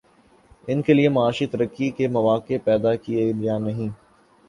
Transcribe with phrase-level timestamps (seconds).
[0.67, 3.89] ان کے لیے معاشی ترقی کے مواقع پیدا کیے یا نہیں؟